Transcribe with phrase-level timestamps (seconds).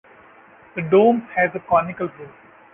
[0.75, 2.31] The dome has a conical roof.